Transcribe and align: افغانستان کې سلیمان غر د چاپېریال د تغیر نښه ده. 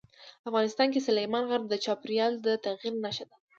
افغانستان 0.49 0.87
کې 0.93 1.05
سلیمان 1.07 1.43
غر 1.49 1.61
د 1.69 1.73
چاپېریال 1.85 2.33
د 2.45 2.47
تغیر 2.65 2.93
نښه 3.03 3.25
ده. 3.29 3.35